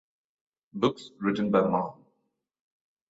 [0.73, 1.93] Books written by Ma.